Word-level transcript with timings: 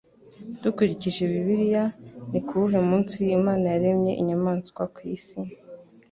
Dukurikije 0.63 1.21
Bibiliya 1.31 1.83
ni 2.31 2.39
ku 2.45 2.53
wuhe 2.59 2.79
munsi 2.89 3.17
Imana 3.37 3.65
yaremye 3.73 4.11
inyamaswa 4.21 4.81
kwisi? 4.95 5.39